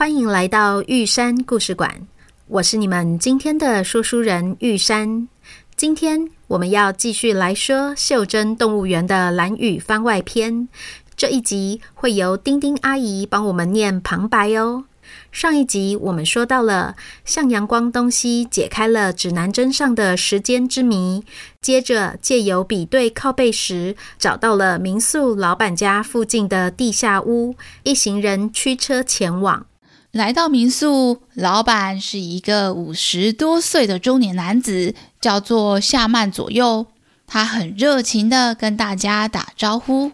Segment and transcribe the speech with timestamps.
[0.00, 2.06] 欢迎来到玉山故事馆。
[2.46, 5.28] 我是你们今天的说书人玉山。
[5.76, 10.68] 今天我们要继续来说袖珍动物园的蓝雨番外篇。
[11.14, 14.84] 这一集会由丁丁阿姨帮我们念旁白哦。
[15.30, 21.22] 上一集我们说到了向阳光东西解开了指南针上的时间之谜，
[21.60, 29.66] 接着借由比对靠背时，找到了民宿老板家附近的地下屋，一行人驱车前往。
[30.12, 36.88] 来到民宿，老板是一个五十多岁的中年男子，叫做夏曼左右。
[37.28, 40.10] 他很热情的跟大家打招呼。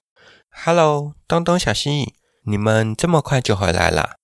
[0.51, 2.13] Hello，东东、小西，
[2.45, 4.17] 你们这么快就回来了？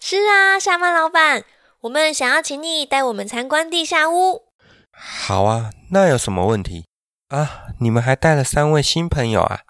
[0.00, 1.44] 是啊，夏曼老板，
[1.82, 4.44] 我们想要请你带我们参观地下屋。
[4.92, 6.86] 好啊，那有什么问题
[7.28, 7.64] 啊？
[7.80, 9.60] 你们还带了三位新朋友啊？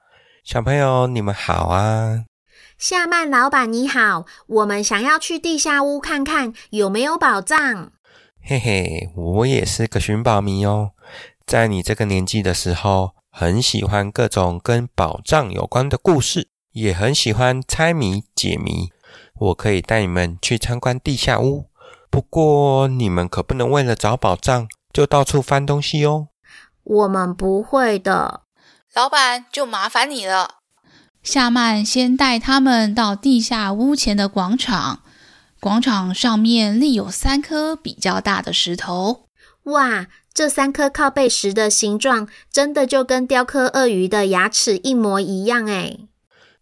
[0.44, 2.26] 小朋友，你们好啊！
[2.82, 7.92] 夏曼老板你好，我们想要去地下屋看看有没有宝藏。
[8.42, 10.90] 嘿嘿，我也是个寻宝迷哦，
[11.46, 13.12] 在你这个年纪的时候。
[13.30, 18.90] 很喜欢各种跟宝藏有关的故事，也很喜欢猜谜解谜。
[19.36, 21.66] 我可以带你们去参观地下屋，
[22.10, 26.28] 不过你们可不能为了找宝藏就到处翻东西哦。
[26.82, 28.42] 我们不会的，
[28.92, 30.61] 老板就麻烦你了。
[31.22, 35.02] 夏曼先带他们到地下屋前的广场，
[35.60, 39.28] 广场上面立有三颗比较大的石头。
[39.64, 40.08] 哇！
[40.34, 45.98] 这三颗靠背石的形状，真的就跟雕刻鳄鱼的牙齿一模一样哎！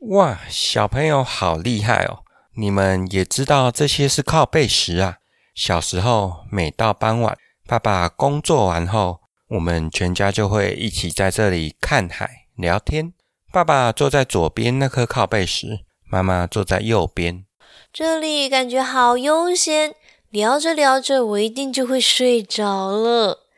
[0.00, 2.24] 哇，小朋友好厉害哦！
[2.56, 5.18] 你们也知道这些是靠背石啊？
[5.54, 7.38] 小时候每到傍晚，
[7.68, 9.20] 爸爸工作完后，
[9.50, 13.12] 我们全家就会一起在这里看海、聊天。
[13.52, 17.44] 爸爸坐在左边那颗靠背时，妈妈坐在右边。
[17.92, 19.96] 这里感觉好悠闲，
[20.28, 23.48] 聊着聊着，我一定就会睡着了。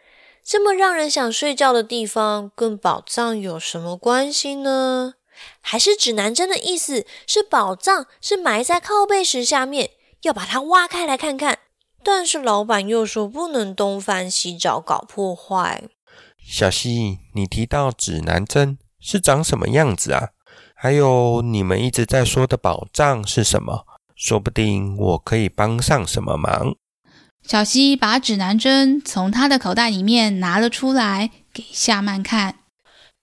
[0.42, 5.14] 这么让人想睡觉的地方，跟宝藏有什么关系呢？
[5.60, 9.90] 还是指南针的意思是宝藏是埋在靠背石下面，
[10.22, 11.58] 要把它挖开来看看？
[12.02, 15.84] 但是老板又说不能东翻西找，搞破坏。
[16.42, 20.28] 小西，你提到指南针是长什么样子啊？
[20.74, 23.84] 还有你们一直在说的宝藏是什么？
[24.14, 26.76] 说不定我可以帮上什么忙。
[27.42, 32.60] 小西把指南针从他的口袋里面拿了出来，给夏曼看。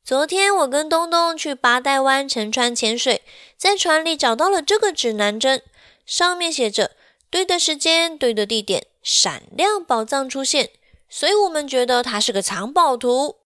[0.03, 3.21] 昨天我跟东东去八代湾沉船潜水，
[3.55, 5.61] 在船里找到了这个指南针，
[6.05, 6.91] 上面写着
[7.31, 10.71] “对的时间，对的地点，闪亮宝藏出现”，
[11.07, 13.37] 所以我们觉得它是个藏宝图。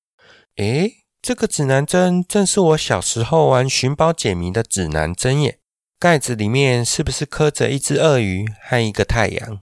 [0.55, 5.57] 诶，这个指南针正是我小时候玩寻宝解谜的指南针耶！
[5.97, 9.61] 盖子里面是不是刻着一只鳄鱼和一个太阳？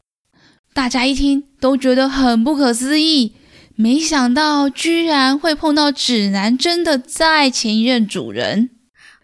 [0.74, 3.36] 大家一听都觉得很不可思议，
[3.76, 8.72] 没想到居然会碰到指南针的再前一任主人。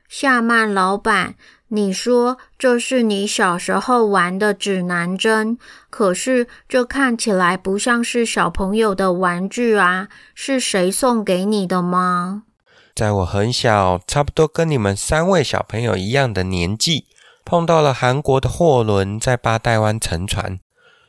[0.08, 1.34] 夏曼老板，
[1.70, 5.58] 你说这是你小时候玩的指南针，
[5.90, 12.44] 可是这看起来不像是小朋友的玩具啊，是谁送给你的吗？
[12.96, 17.06] 在我很小，差不多跟你们三位小朋友一样的年纪，
[17.44, 20.60] 碰到了韩国的货轮在八代湾沉船。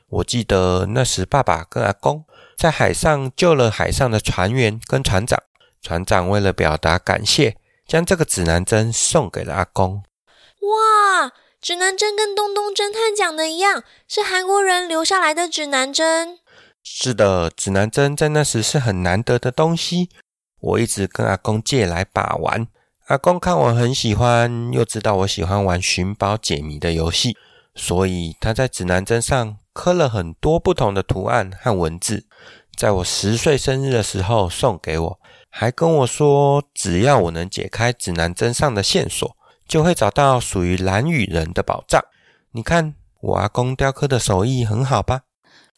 [0.08, 2.24] 我记得那时，爸爸跟阿公
[2.56, 5.40] 在海上救了海上的船员跟船长。
[5.80, 10.02] 船长为了表达感谢，将这个指南针送给了阿公。
[10.60, 16.38] 哇，指南针跟东东侦探讲的一样，是韩国人留下来的指南针。
[16.82, 20.10] 是的，指南针在那时是很难得的东西。
[20.60, 22.66] 我一直跟阿公借来把玩。
[23.06, 27.36] 阿公看我很喜欢，又知道我喜欢玩寻宝解谜的游戏，
[27.74, 29.58] 所以他在指南针上。
[29.74, 32.26] 刻了很多不同的图案和文字，
[32.76, 35.20] 在我十岁生日的时候送给我，
[35.50, 39.36] 还跟我说，只要我能解开指南针上的线索，
[39.68, 42.02] 就会找到属于兰屿人的宝藏。
[42.52, 45.20] 你看，我阿公雕刻的手艺很好吧？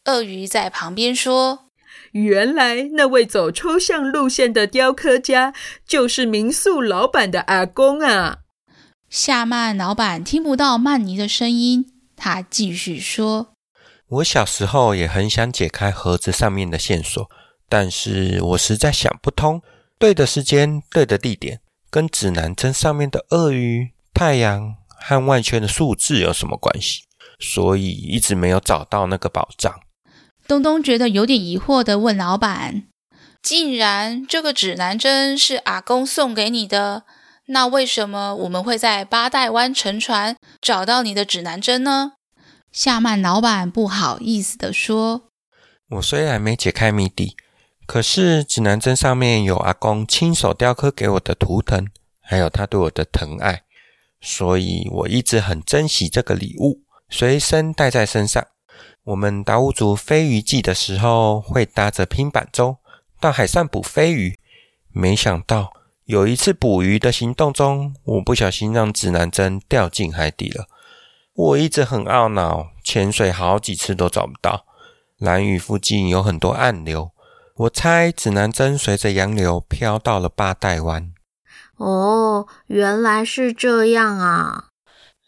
[0.05, 1.67] 鳄鱼在旁边说
[2.13, 5.53] ：“原来那位走抽象路线的雕刻家，
[5.85, 8.39] 就是民宿老板的阿公啊！”
[9.09, 11.85] 夏曼老板听不到曼尼的声音。
[12.15, 13.53] 他继续说
[14.07, 17.29] ：“我小时候也很想解开盒子上面的线索，
[17.67, 19.61] 但是我实在想不通，
[19.99, 21.59] 对的时间、对的地点，
[21.91, 27.03] 跟指南针上面的鳄鱼、太阳和外圈的数字有什么关系？
[27.37, 29.81] 所以一直没有找到那个宝藏。”
[30.47, 32.83] 东东觉得有点疑惑的问老板
[33.43, 37.03] ：“既然这个指南针是阿公送给你的，
[37.47, 42.13] 那为什么我们会在八代湾沉船找到你的指南针呢？”
[42.71, 45.23] 夏曼老板不好意思地说
[45.97, 47.35] ：“我虽然没解开谜底，
[47.91, 51.85] 可是指南针上面有阿公亲手雕刻给我的图腾，
[52.21, 53.63] 还有他对我的疼爱，
[54.21, 58.47] 所以我一直很珍惜这个礼物，随身带在身上。”
[59.03, 62.77] 我们达悟族飞鱼季的时候，会搭着拼板舟
[63.19, 64.39] 到海上捕飞鱼。
[64.93, 65.73] 没想到
[66.05, 70.65] 有一次捕鱼的行动中，我不小心让指南针掉进海底了。
[71.33, 74.65] 我一直很懊恼，潜水好几次都找不到。
[75.17, 77.10] 蓝屿附近有很多暗流，
[77.61, 81.11] 我猜指南针随着洋流飘到了八代湾。
[81.77, 84.69] 哦，原来是这样啊！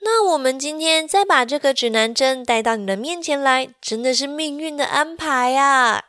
[0.02, 6.06] 那我们今天再把这个指南针带到你的面前来，真的是命运的安排啊！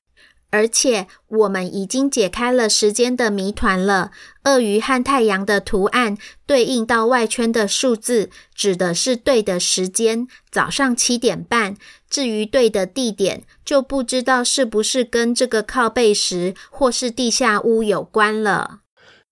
[0.55, 4.13] 而且我们已经解开了时间的谜团了。
[4.45, 6.17] 鳄鱼和太阳的图案
[6.47, 11.75] 对应到外圈的数字，指的是对的时间，早上七点半。
[12.09, 18.79] 至于对的地点，就不知道是不是跟这个靠背石或是地下屋有关了。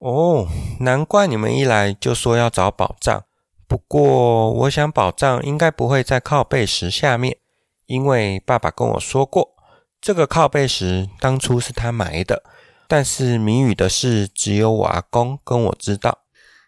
[0.01, 0.49] 哦，
[0.81, 3.23] 难怪你们一来就说要找宝藏。
[3.69, 7.37] 不过，我想宝藏应该不会在靠背石下面，
[7.87, 9.51] 因为爸爸跟我说过，
[10.03, 12.43] 这个靠背石当初是他埋的。
[12.89, 16.19] 但是谜语的事，只有我阿公跟我知道。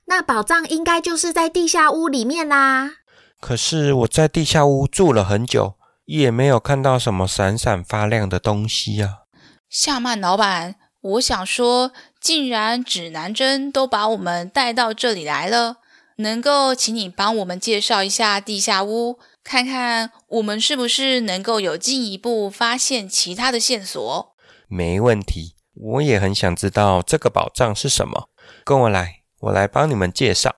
[0.07, 2.93] 那宝藏应该就是在地下屋里面啦。
[3.41, 5.75] 可是我在地下屋住了很久，
[6.07, 9.25] 也没有看到什么闪闪发亮的东西啊。
[9.69, 15.79] 夏曼老板，我想说，既然指南针都把我们带到这里来了。
[16.17, 24.35] 能够请你帮我们介绍一下地下屋，看看我们是不是能够有进一步发现其他的线索？
[24.69, 28.29] 没问题，我也很想知道这个宝藏是什么。
[28.65, 30.55] 跟我来，我来帮你们介绍。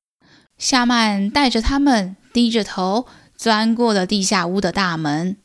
[0.58, 3.06] 夏曼带着他们低着头
[3.37, 5.38] 钻过了地下屋的大门。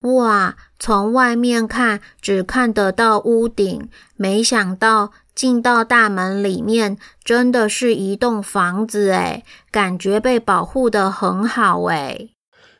[0.00, 5.12] 哇，从外面看只看得到屋顶，没想到。
[5.34, 12.30] 进到大门里面，真的是一栋房子诶，感觉被保护得很好诶。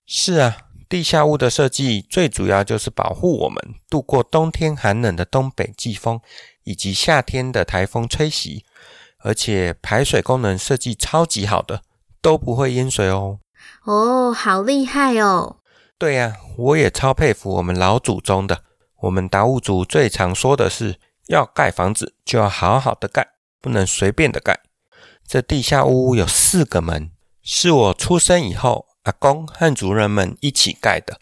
[0.06, 0.56] 是啊，
[0.88, 6.20] 地下屋的设计最主要就是保护我们度过冬天寒冷的东北季风，
[6.64, 8.64] 以及夏天的台风吹袭。
[9.24, 11.82] 而且排水功能设计超级好的，
[12.20, 13.38] 都不会淹水哦。
[13.84, 15.58] 哦，好厉害哦！
[15.96, 18.64] 对呀，我也超佩服我们老祖宗的。
[19.02, 20.96] 我们达悟族最常说的是。
[21.26, 23.26] 要盖房子就要好好的盖，
[23.60, 24.60] 不能随便的盖。
[25.26, 31.18] 这地下屋有四个门，是我出生以后阿公和族人们一起盖的，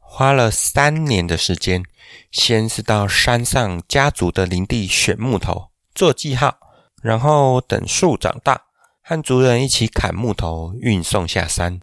[0.00, 1.84] 花了三年的时间。
[2.30, 6.58] 先是到山上家族的林地选木头做记号，
[7.02, 8.64] 然后等树长大，
[9.02, 11.80] 和族人一起砍木头运送下山，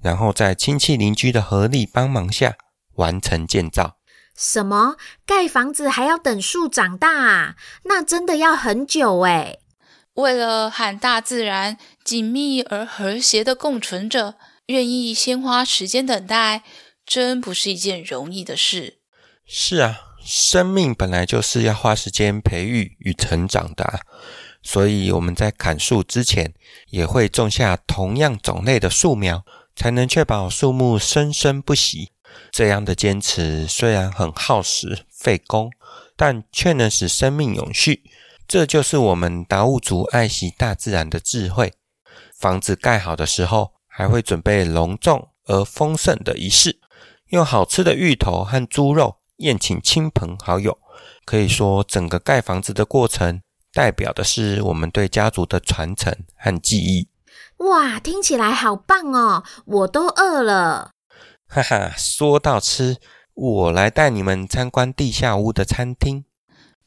[0.00, 2.56] 然后在亲戚邻居的合力帮忙下
[2.94, 3.95] 完成建造。
[4.36, 4.96] 什么？
[5.24, 7.56] 盖房子还要等树长大啊？
[7.84, 9.60] 那真的要很久诶。
[10.14, 16.62] 为了和大自然紧密而和谐的共存着，愿意先花时间等待，
[17.04, 18.98] 真不是一件容易的事。
[19.46, 24.00] 是啊，生命本来就是要花时间培育与成长的，
[24.62, 26.54] 所以我们在砍树之前，
[26.88, 32.12] 也会种下同样种类的树苗，才能确保树木生生不息。
[32.50, 35.70] 这样的坚持虽然很耗时费工，
[36.16, 38.02] 但却能使生命永续。
[38.48, 41.72] 这就是我们达悟族爱惜大自然的智慧。
[42.38, 46.78] 房子盖好的时候，还会准备隆重而丰盛的仪式，
[47.30, 50.78] 用好吃的芋头和猪肉宴请亲朋好友。
[51.24, 57.08] 可以说，整个盖房子的过程，代表的是我们对家族的传承和记忆。
[57.58, 59.42] 哇，听起来好棒哦！
[59.64, 60.90] 我都饿了。
[61.48, 62.96] 哈哈，说到吃，
[63.34, 66.24] 我来带你们参观地下屋的餐厅。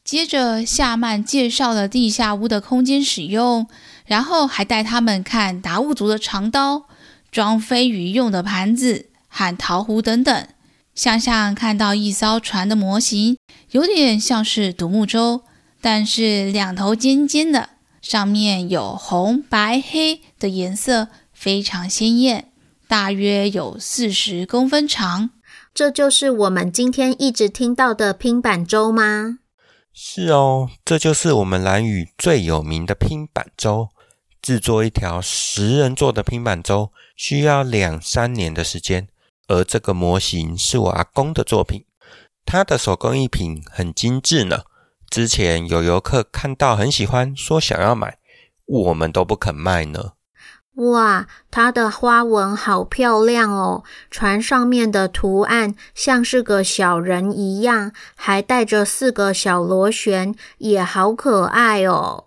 [0.04, 3.68] 接着，夏曼介绍了地下屋的空间使用，
[4.06, 6.86] 然后还带他们看达悟族的长刀、
[7.30, 10.46] 装飞鱼用的盘子和陶壶等等。
[10.94, 13.38] 想想看到一艘船的模型，
[13.70, 15.42] 有点像是独木舟，
[15.80, 17.70] 但是两头尖尖的，
[18.02, 22.49] 上面有红、白、黑的颜色，非常鲜艳。
[22.90, 25.30] 大约有四十公分长。
[25.72, 29.38] 这就是我们今天一直听到的拼板舟吗？
[29.92, 33.90] 是哦，这就是我们兰屿最有名的拼板舟。
[34.42, 39.06] 制作一条十人座的拼板舟需要两三年的时间，
[39.46, 41.84] 而这个模型是我阿公的作品，
[42.44, 44.62] 他的手工艺品很精致呢。
[45.08, 48.18] 之前有游客看到很喜欢，说想要买，
[48.66, 50.14] 我们都不肯卖呢。
[50.80, 53.84] 哇，它的花纹好漂亮哦！
[54.10, 62.24] 船上面的图案像是个小人一样，还带着四个小螺旋，也好可爱哦。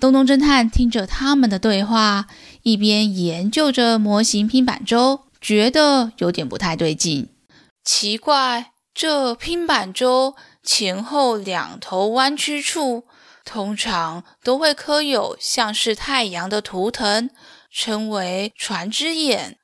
[0.00, 2.26] 东东侦探听着他们的对话，
[2.62, 7.28] 一边研究着模型拼板舟，觉得有点不太对劲。
[7.84, 13.04] 奇怪，这拼板舟前后两头弯曲处，
[13.44, 17.30] 通常都会刻有像是太阳的图腾。
[17.72, 19.56] 称为船之眼，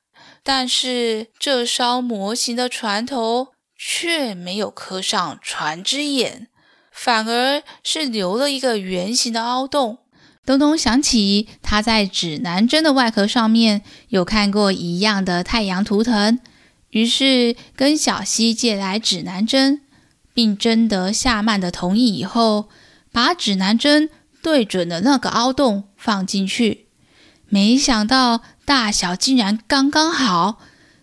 [0.43, 6.47] 但是这艘模型的船头却没有刻上船之眼，
[6.91, 9.99] 反而是留了一个圆形的凹洞。
[10.45, 16.39] 东东想起他在指南针的外壳上面有看过一样的太阳图腾，
[16.89, 19.81] 于是跟小西借来指南针，
[20.33, 22.69] 并征得夏曼的同意以后，
[23.11, 24.09] 把指南针
[24.41, 26.88] 对准了那个凹洞放进去。
[27.49, 30.59] 没想到大小竟然刚刚好，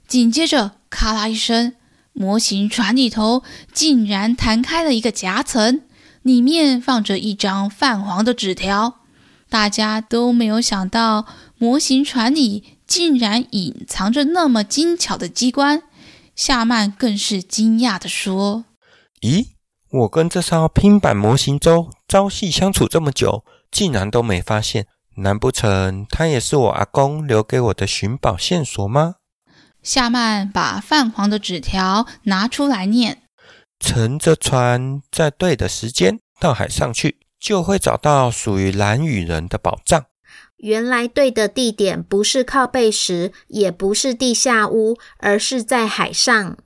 [0.06, 1.74] 紧接着咔啦一声，
[2.12, 5.82] 模型船里头竟然弹开了一个夹层，
[6.22, 9.00] 里面放着一张泛黄的纸条。
[9.48, 11.26] 大家都没有想到，
[11.58, 15.82] 模型船里竟然隐藏着那么精巧的机关。
[16.34, 18.64] 夏曼更是惊讶地说
[19.22, 19.46] ：“咦，
[19.90, 24.86] 我跟这艘拼板模型舟朝夕相处这么久，竟然都没发现。”
[25.16, 29.16] 难不成它也是我阿公留给我的寻宝线索吗？
[29.82, 33.22] 夏曼把泛黄的纸条拿出来念
[33.78, 40.06] ：“乘着船在对的时间到海上去，就会找到属于蓝雨人的宝藏。”
[40.58, 46.56] 原来对的地点不是靠背石，也不是地下屋，而是在海上。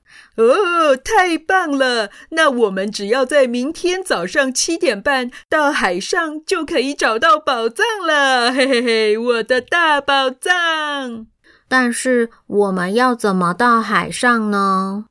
[0.41, 2.11] 哦，太棒了！
[2.31, 8.51] 那我们只要在明天早上七点半到海上，就可以找到宝藏了。
[8.53, 11.27] 嘿嘿嘿，我的大宝藏！
[11.69, 15.05] 但是我们要怎么到海上呢？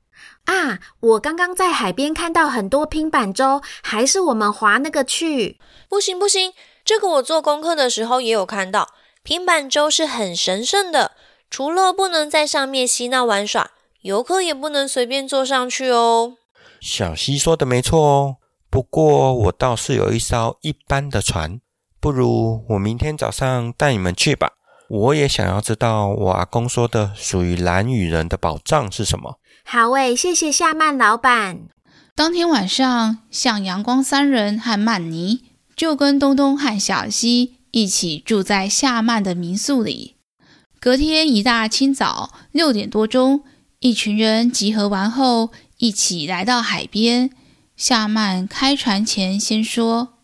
[0.45, 5.59] 啊，我刚刚在海边看到很多拼板舟，还是我们划那个去？
[5.88, 8.89] 不行不行，这个我做功课的时候也有看到，
[9.21, 11.12] 拼板舟是很神圣的，
[11.51, 13.69] 除了不能在上面嬉闹玩耍。
[14.01, 16.37] 游客也不能随便坐上去哦。
[16.79, 18.35] 小溪说的没错哦，
[18.69, 21.59] 不过我倒是有一艘一般的船，
[21.99, 24.53] 不如我明天早上带你们去吧。
[24.89, 29.37] 我也想要知道我阿公说的属于蓝雨人的宝藏是什么。
[29.65, 31.67] 好诶，谢谢夏曼老板。
[32.15, 35.41] 当天晚上，向阳光三人和曼尼
[35.75, 40.15] 就跟东东和小溪一起住在夏曼的民宿里。
[40.79, 43.43] 隔天一大清早，六点多钟。
[43.81, 47.29] 一群人集合完后，一起来到海边。
[47.77, 50.15] 夏曼开船前先说：“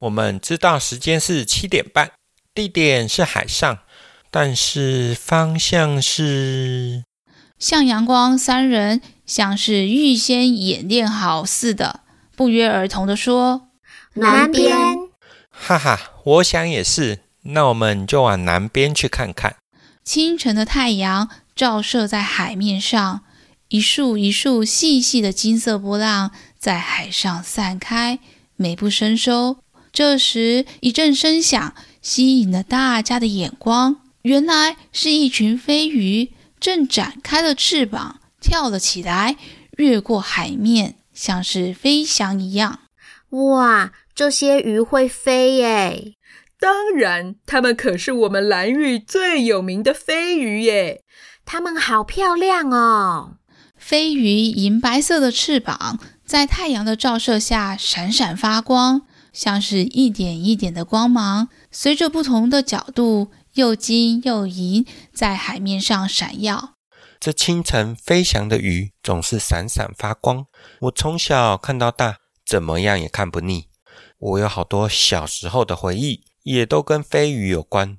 [0.00, 2.12] 我们知道时间是七点半，
[2.54, 3.80] 地点是海上，
[4.30, 7.04] 但是方向是……”
[7.60, 12.00] 向阳光三人像是预先演练好似的，
[12.34, 13.68] 不约而同的说
[14.16, 14.74] ：“南边。”
[15.52, 17.18] 哈哈，我想也是。
[17.42, 19.56] 那我们就往南边去看看。
[20.02, 21.28] 清晨的太阳。
[21.54, 23.22] 照射在海面上，
[23.68, 28.18] 一束一束细细的金色波浪在海上散开，
[28.56, 29.58] 美不胜收。
[29.92, 39.36] 这时，一阵声响吸引了大家的眼光，原来是一群飞鱼正展开了翅膀，跳了起来，
[39.76, 42.80] 越过海面，像是飞翔一样。
[43.30, 46.14] 哇，这些鱼会飞耶！
[46.58, 51.02] 当然，它们可是我们兰屿最有名的飞鱼耶。
[51.52, 53.36] 它们好漂亮哦！
[53.76, 59.02] 飞鱼银白色的翅膀在太阳的照射下闪闪发光，
[59.34, 66.76] 像是一点一点的光芒，随着不同的角度，又金又银，在海面上闪耀。
[67.20, 70.46] 这清晨飞翔的鱼总是闪闪发光，
[70.80, 72.16] 我从小看到大，
[72.46, 73.66] 怎么样也看不腻。
[74.18, 77.98] 我有好多小时候的回忆，也都跟飞鱼有关。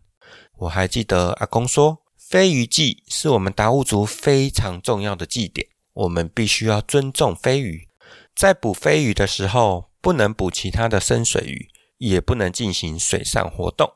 [0.62, 2.00] 我还记得阿公说，
[2.34, 7.88] 飞鱼祭是我们达悟族非常重要的祭典，我们必须要尊重飞鱼。
[8.36, 13.94] 在捕飞鱼的时候，不能捕其他的深水鱼，也不能进行水上活动。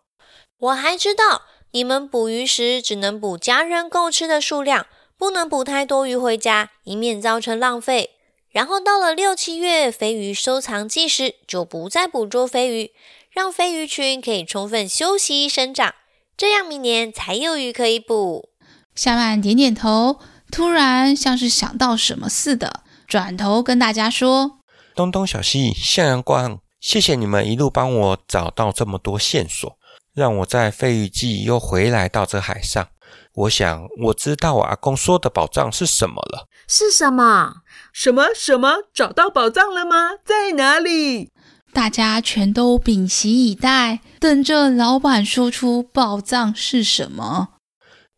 [0.60, 4.86] 我还知道，你们捕鱼时只能捕家人够吃的数量，
[5.17, 8.12] 不能捕太多鱼回家，以免造成浪费。
[8.51, 12.91] 然后到了六七月飞鱼收藏季时，就不再捕捉飞鱼，
[13.32, 15.96] 让飞鱼群可以充分休息生长，
[16.38, 18.50] 这样明年才有鱼可以捕。
[18.94, 20.20] 夏曼点点头，
[20.51, 24.60] 突然像是想到什么似的，转头跟大家说
[24.96, 29.79] ：“东东、小西、向阳光，谢谢你们一路帮我找到这么多线索，
[30.13, 32.88] 让我在飞鱼季又回来到这海上。
[33.34, 36.48] 我想我知道我阿公说的宝藏是什么了。
[36.67, 37.63] 是什么？
[37.91, 38.75] 什么什么？
[38.94, 40.12] 找到宝藏了吗？
[40.24, 41.32] 在哪里？”
[41.78, 47.50] 大家全都屏息以待，等着老板说出宝藏是什么。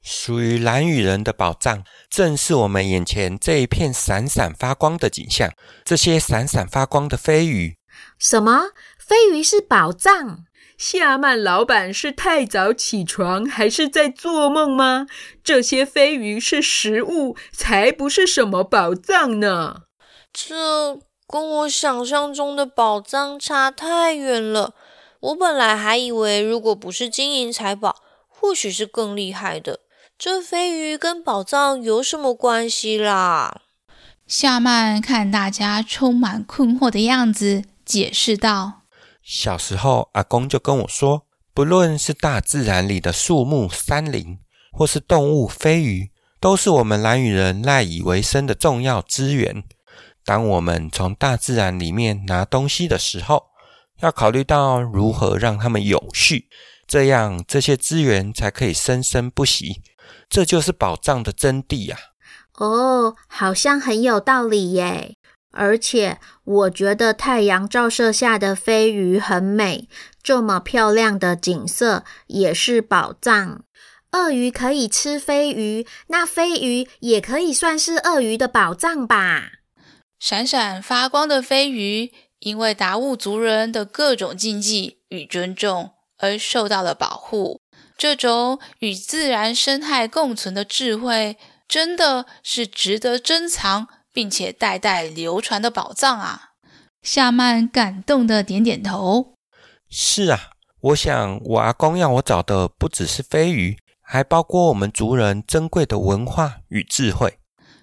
[0.02, 5.52] 属于蓝雨人的宝藏，正是我们眼前这一片闪闪发光的景象。
[5.84, 7.76] 这些闪闪发光的飞鱼，
[8.18, 8.70] 什么？
[8.98, 10.46] 飞鱼是宝藏？
[10.78, 15.06] 夏曼老板是太早起床，还是在做梦吗？
[15.44, 19.82] 这些飞鱼是食物，才不是什么宝藏呢。
[20.32, 24.74] 这跟我想象中的宝藏差太远了。
[25.20, 29.82] 我本来还以为，如果不是金银财宝，或许是更厉害的。
[30.18, 33.62] 这飞鱼跟宝藏有什么关系啦？
[34.26, 38.82] 夏曼看大家充满困惑的样子，解释道
[39.22, 44.40] ：“小时候，阿公就跟我说，不论是大自然里的树木、山林，
[44.72, 46.10] 或是动物、飞鱼，
[46.40, 49.64] 都是我们蓝羽人赖以为生的重要资源。
[50.30, 53.48] 当我们从大自然里面拿东西的时候，
[54.02, 56.48] 要考虑到如何让它们有序，
[56.86, 59.82] 这样这些资源才可以生生不息。”
[60.30, 61.98] 这就是宝藏的真谛呀！
[62.60, 65.16] 哦，好像很有道理耶。
[65.52, 69.90] 而且我觉得太阳照射下的飞鱼很美，
[70.22, 73.64] 这么漂亮的景色也是宝藏。
[74.12, 79.54] 鳄鱼可以吃飞鱼，那飞鱼也可以算是鳄鱼的宝藏吧？
[80.20, 87.62] 闪闪发光的飞鱼，因为达悟族人的各种禁忌与尊重而受到了保护。
[87.98, 96.50] 这种与自然生态共存的智慧，真的是值得珍藏并且代代流传的宝藏啊！
[97.02, 99.34] 夏曼感动的点点头。
[99.90, 100.52] 是啊，
[100.82, 107.39] 我想我阿公要我找的不只是飞鱼，还包括我们族人珍贵的文化与智慧。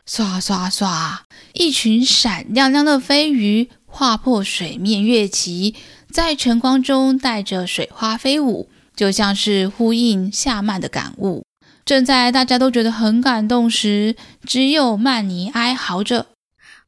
[0.06, 5.74] 刷刷刷，一群闪亮亮的飞鱼划破水面跃起，
[6.10, 8.70] 在晨光中带着水花飞舞。
[8.94, 11.44] 就像是呼应夏曼的感悟。
[11.84, 14.16] 正在大家都觉得很感动时，
[14.46, 16.28] 只有曼尼哀嚎着：“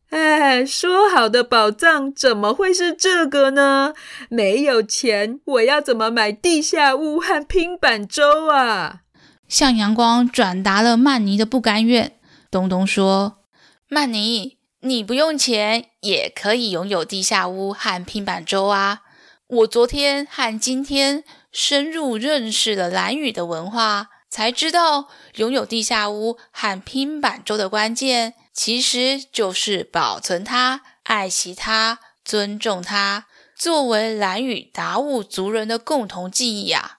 [0.08, 3.92] 哎，说好的宝藏怎么会是这个呢？
[4.30, 9.00] 没有钱，我要怎么买地下屋和拼板舟啊？”
[9.46, 12.12] 向阳光转达了曼尼的不甘愿。
[12.50, 13.44] 东东说
[13.88, 19.02] ：“曼尼，你不用钱也可以拥有地下屋和拼板舟啊！
[19.46, 36.98] 我昨天和今天。”深入认识了兰屿的文化，才知道拥有地下屋和拼板舟的关键，其实就是保存它、爱惜它、尊重它，作为兰屿达悟族人的共同记忆呀。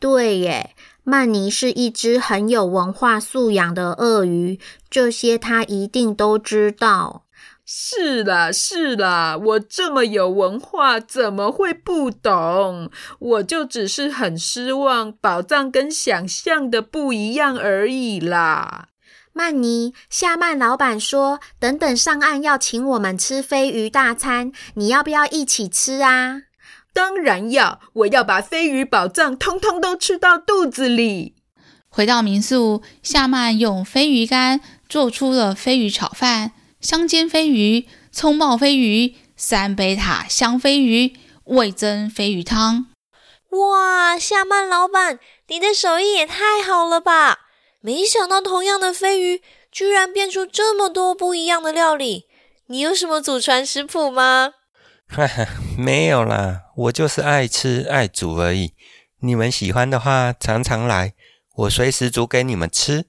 [0.00, 0.74] 对耶，
[1.10, 7.24] 曼尼是一只很有文化素养的鳄鱼，这些他一定都知道。
[7.66, 12.92] 是啦，是啦，我这么有文化，怎么会不懂？
[13.18, 18.86] 我就只是很失望，宝藏跟想象的不一样而已啦。
[19.32, 26.42] 曼尼，夏曼老板说，等等上岸要请我们吃飞鱼大餐，你要不要一起吃啊？
[26.92, 31.36] 当然要，我要把飞鱼宝藏通通都吃到肚子里。
[31.88, 36.52] 回到民宿，夏曼用飞鱼干做出了飞鱼炒饭。
[36.80, 42.86] 香煎飞鱼、葱爆飞鱼、三杯塔香飞鱼、味增飞鱼汤。
[43.50, 47.40] 哇，夏曼老板，你的手艺也太好了吧！
[47.80, 52.26] 没想到同样的飞鱼，居然变出这么多不一样的料理。
[52.68, 54.52] 你有什么祖传食谱吗？
[55.08, 58.72] 哈哈，没有啦，我就是爱吃爱煮而已。
[59.20, 61.12] 你们喜欢的话，常常来，
[61.56, 63.04] 我随时煮给你们吃。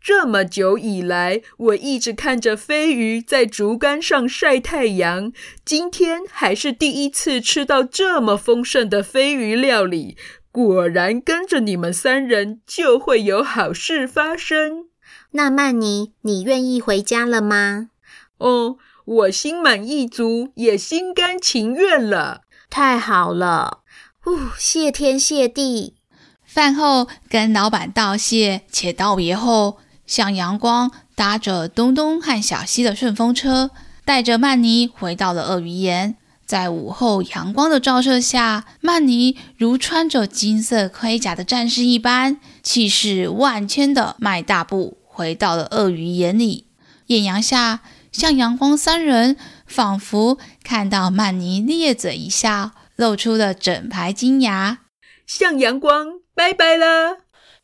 [0.00, 5.32] 这么久以来，我一直看着飞鱼在竹竿上晒太阳。
[5.64, 10.16] 今天还是第一次吃到这么丰盛的飞鱼料理。
[10.50, 14.86] 果然，跟着你们三人就会有好事发生。
[15.30, 17.90] 那曼尼，你愿意回家了吗？
[18.38, 22.41] 哦，我心满意足，也心甘情愿了。
[22.72, 23.80] 太好了！
[24.24, 25.96] 呜，谢天谢地。
[26.42, 29.76] 饭后跟老板道谢且道别后。
[30.06, 33.72] 向阳光搭着东东和小西的顺风车，
[34.06, 36.16] 带着曼妮回到了鳄鱼岩。
[36.46, 46.68] 在午后阳光的照射下，曼妮如穿着金色盔甲的战士一般，气势万千地迈大步回到了鳄鱼眼里。
[47.08, 47.80] 艳阳下，
[48.12, 54.78] 向阳光三人仿佛看到曼尼咧嘴一笑，露出了整排金牙。
[55.26, 57.16] 向阳光，拜拜啦！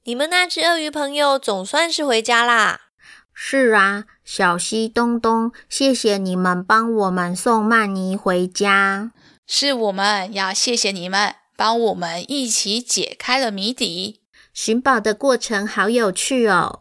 [0.04, 2.80] 你们那只鳄鱼朋友总算是回家啦。
[3.34, 9.12] 是啊，小溪、东东，谢谢你们帮我们送曼尼回家。
[9.46, 14.22] 是我们要谢谢你们，帮我们一起解开了谜底。
[14.52, 16.80] 寻宝的过程好有趣哦。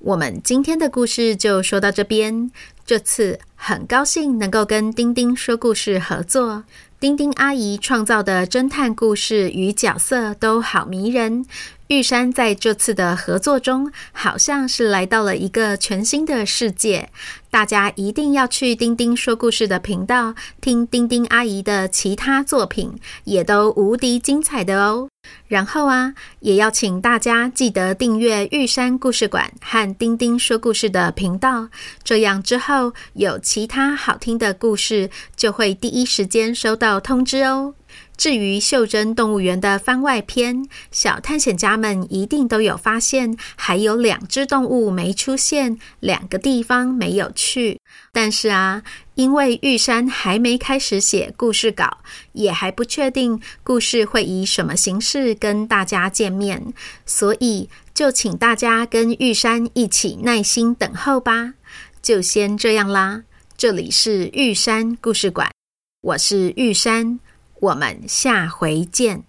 [0.00, 2.50] 我们今天的故事就说到这边。
[2.86, 6.64] 这次很高兴能够跟丁丁说故事合作。
[6.98, 11.44] 丁丁阿姨创造的侦探故事与角色都好迷人。
[11.90, 17.10] 玉山在这次的合作中，好像是来到了一个全新的世界。
[17.50, 25.08] 大家一定要去丁丁说故事的频道听丁丁阿姨的其他作品，也都无敌精彩的哦。
[25.48, 31.70] 然后啊，也要请大家记得订阅玉山故事馆和丁丁说故事的频道，
[32.04, 37.74] 这样之后有其他好听的故事，就会第一时间收到通知哦。
[38.20, 47.80] 至于袖珍动物园的番外篇，小探险家们一定都有发现，还有两只动物没出现，两个地方没有去。
[48.12, 48.82] 但是啊，
[49.14, 52.00] 因为玉山还没开始写故事稿，
[52.32, 56.74] 也还不确定故事会以什么形式跟大家见面，
[57.06, 61.54] 所以就请大家跟玉山一起耐心等候吧。
[62.02, 63.22] 就先这样啦，
[63.56, 65.50] 这里是玉山故事馆，
[66.02, 67.18] 我是玉山。
[67.60, 69.24] 我们下回见。